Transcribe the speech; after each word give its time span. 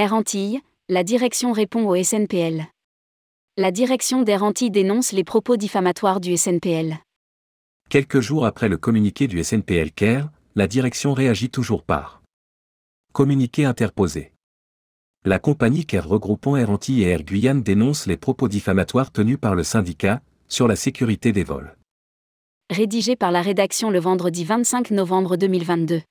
Air 0.00 0.12
Antilles, 0.14 0.60
la 0.88 1.02
direction 1.02 1.50
répond 1.50 1.84
au 1.88 2.00
SNPL. 2.00 2.66
La 3.56 3.72
direction 3.72 4.22
d'Air 4.22 4.44
Antilles 4.44 4.70
dénonce 4.70 5.10
les 5.10 5.24
propos 5.24 5.56
diffamatoires 5.56 6.20
du 6.20 6.36
SNPL. 6.36 6.98
Quelques 7.90 8.20
jours 8.20 8.46
après 8.46 8.68
le 8.68 8.76
communiqué 8.76 9.26
du 9.26 9.42
SNPL 9.42 9.90
CARE, 9.90 10.30
la 10.54 10.68
direction 10.68 11.14
réagit 11.14 11.50
toujours 11.50 11.82
par 11.82 12.22
communiqué 13.12 13.64
interposé. 13.64 14.32
La 15.24 15.40
compagnie 15.40 15.84
CARE 15.84 16.06
regroupant 16.06 16.54
Air 16.54 16.70
Antilles 16.70 17.02
et 17.02 17.08
Air 17.08 17.24
Guyane 17.24 17.64
dénonce 17.64 18.06
les 18.06 18.16
propos 18.16 18.46
diffamatoires 18.46 19.10
tenus 19.10 19.40
par 19.40 19.56
le 19.56 19.64
syndicat 19.64 20.22
sur 20.46 20.68
la 20.68 20.76
sécurité 20.76 21.32
des 21.32 21.42
vols. 21.42 21.76
Rédigé 22.70 23.16
par 23.16 23.32
la 23.32 23.42
rédaction 23.42 23.90
le 23.90 23.98
vendredi 23.98 24.44
25 24.44 24.92
novembre 24.92 25.36
2022. 25.36 26.02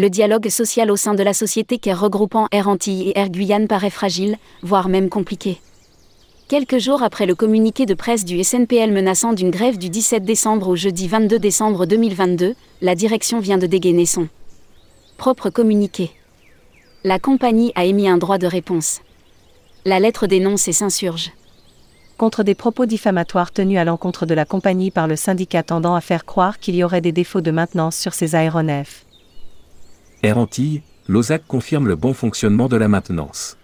Le 0.00 0.08
dialogue 0.08 0.48
social 0.48 0.90
au 0.90 0.96
sein 0.96 1.12
de 1.12 1.22
la 1.22 1.34
société 1.34 1.76
CARE 1.76 2.00
regroupant 2.00 2.48
Air 2.52 2.68
Antilles 2.68 3.10
et 3.10 3.18
Air 3.18 3.28
Guyane 3.28 3.68
paraît 3.68 3.90
fragile, 3.90 4.38
voire 4.62 4.88
même 4.88 5.10
compliqué. 5.10 5.60
Quelques 6.48 6.78
jours 6.78 7.02
après 7.02 7.26
le 7.26 7.34
communiqué 7.34 7.84
de 7.84 7.92
presse 7.92 8.24
du 8.24 8.42
SNPL 8.42 8.92
menaçant 8.92 9.34
d'une 9.34 9.50
grève 9.50 9.76
du 9.76 9.90
17 9.90 10.24
décembre 10.24 10.68
au 10.68 10.74
jeudi 10.74 11.06
22 11.06 11.38
décembre 11.38 11.84
2022, 11.84 12.54
la 12.80 12.94
direction 12.94 13.40
vient 13.40 13.58
de 13.58 13.66
dégainer 13.66 14.06
son 14.06 14.28
propre 15.18 15.50
communiqué. 15.50 16.12
La 17.04 17.18
compagnie 17.18 17.70
a 17.74 17.84
émis 17.84 18.08
un 18.08 18.16
droit 18.16 18.38
de 18.38 18.46
réponse. 18.46 19.02
La 19.84 20.00
lettre 20.00 20.26
dénonce 20.26 20.66
et 20.66 20.72
s'insurge. 20.72 21.30
Contre 22.16 22.42
des 22.42 22.54
propos 22.54 22.86
diffamatoires 22.86 23.52
tenus 23.52 23.78
à 23.78 23.84
l'encontre 23.84 24.24
de 24.24 24.32
la 24.32 24.46
compagnie 24.46 24.90
par 24.90 25.08
le 25.08 25.16
syndicat 25.16 25.62
tendant 25.62 25.94
à 25.94 26.00
faire 26.00 26.24
croire 26.24 26.58
qu'il 26.58 26.74
y 26.74 26.84
aurait 26.84 27.02
des 27.02 27.12
défauts 27.12 27.42
de 27.42 27.50
maintenance 27.50 27.96
sur 27.96 28.14
ces 28.14 28.34
aéronefs. 28.34 29.04
Air 30.22 30.36
Antilles, 30.36 30.82
l'OSAC 31.08 31.46
confirme 31.46 31.88
le 31.88 31.96
bon 31.96 32.12
fonctionnement 32.12 32.68
de 32.68 32.76
la 32.76 32.88
maintenance. 32.88 33.56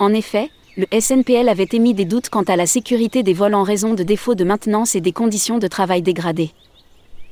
En 0.00 0.12
effet, 0.12 0.50
le 0.76 0.86
SNPL 0.98 1.48
avait 1.48 1.68
émis 1.72 1.94
des 1.94 2.04
doutes 2.04 2.28
quant 2.28 2.42
à 2.42 2.56
la 2.56 2.66
sécurité 2.66 3.22
des 3.22 3.34
vols 3.34 3.54
en 3.54 3.62
raison 3.62 3.94
de 3.94 4.02
défauts 4.02 4.34
de 4.34 4.42
maintenance 4.42 4.96
et 4.96 5.00
des 5.00 5.12
conditions 5.12 5.58
de 5.58 5.68
travail 5.68 6.02
dégradées. 6.02 6.50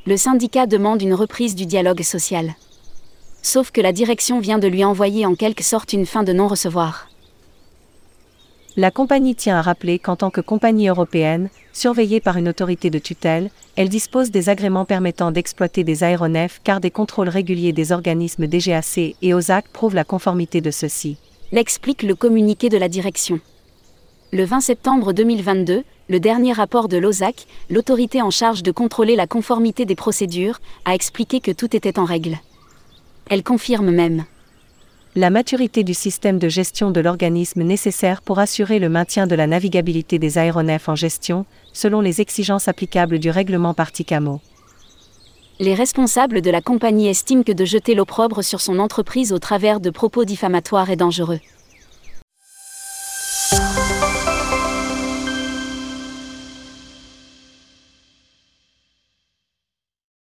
Le 0.06 0.16
syndicat 0.16 0.66
demande 0.66 1.02
une 1.02 1.14
reprise 1.14 1.56
du 1.56 1.66
dialogue 1.66 2.02
social. 2.02 2.54
Sauf 3.42 3.72
que 3.72 3.80
la 3.80 3.92
direction 3.92 4.38
vient 4.38 4.58
de 4.58 4.68
lui 4.68 4.84
envoyer 4.84 5.26
en 5.26 5.34
quelque 5.34 5.64
sorte 5.64 5.92
une 5.92 6.06
fin 6.06 6.22
de 6.22 6.32
non-recevoir. 6.32 7.08
La 8.78 8.92
compagnie 8.92 9.34
tient 9.34 9.58
à 9.58 9.60
rappeler 9.60 9.98
qu'en 9.98 10.14
tant 10.14 10.30
que 10.30 10.40
compagnie 10.40 10.86
européenne, 10.86 11.48
surveillée 11.72 12.20
par 12.20 12.36
une 12.36 12.48
autorité 12.48 12.90
de 12.90 13.00
tutelle, 13.00 13.50
elle 13.74 13.88
dispose 13.88 14.30
des 14.30 14.50
agréments 14.50 14.84
permettant 14.84 15.32
d'exploiter 15.32 15.82
des 15.82 16.04
aéronefs 16.04 16.60
car 16.62 16.78
des 16.78 16.92
contrôles 16.92 17.28
réguliers 17.28 17.72
des 17.72 17.90
organismes 17.90 18.46
DGAC 18.46 19.16
et 19.20 19.34
OSAC 19.34 19.66
prouvent 19.72 19.96
la 19.96 20.04
conformité 20.04 20.60
de 20.60 20.70
ceux-ci. 20.70 21.16
L'explique 21.50 22.04
le 22.04 22.14
communiqué 22.14 22.68
de 22.68 22.78
la 22.78 22.88
direction. 22.88 23.40
Le 24.32 24.44
20 24.44 24.60
septembre 24.60 25.12
2022, 25.12 25.82
le 26.08 26.20
dernier 26.20 26.52
rapport 26.52 26.86
de 26.86 26.98
l'OSAC, 26.98 27.46
l'autorité 27.70 28.22
en 28.22 28.30
charge 28.30 28.62
de 28.62 28.70
contrôler 28.70 29.16
la 29.16 29.26
conformité 29.26 29.86
des 29.86 29.96
procédures, 29.96 30.60
a 30.84 30.94
expliqué 30.94 31.40
que 31.40 31.50
tout 31.50 31.74
était 31.74 31.98
en 31.98 32.04
règle. 32.04 32.38
Elle 33.28 33.42
confirme 33.42 33.90
même 33.90 34.24
la 35.18 35.30
maturité 35.30 35.82
du 35.82 35.94
système 35.94 36.38
de 36.38 36.48
gestion 36.48 36.92
de 36.92 37.00
l'organisme 37.00 37.64
nécessaire 37.64 38.22
pour 38.22 38.38
assurer 38.38 38.78
le 38.78 38.88
maintien 38.88 39.26
de 39.26 39.34
la 39.34 39.48
navigabilité 39.48 40.20
des 40.20 40.38
aéronefs 40.38 40.88
en 40.88 40.94
gestion, 40.94 41.44
selon 41.72 42.00
les 42.00 42.20
exigences 42.20 42.68
applicables 42.68 43.18
du 43.18 43.28
règlement 43.28 43.74
Particamo. 43.74 44.40
Les 45.58 45.74
responsables 45.74 46.40
de 46.40 46.50
la 46.52 46.60
compagnie 46.60 47.08
estiment 47.08 47.42
que 47.42 47.50
de 47.50 47.64
jeter 47.64 47.96
l'opprobre 47.96 48.44
sur 48.44 48.60
son 48.60 48.78
entreprise 48.78 49.32
au 49.32 49.40
travers 49.40 49.80
de 49.80 49.90
propos 49.90 50.24
diffamatoires 50.24 50.88
est 50.88 50.94
dangereux. 50.94 51.40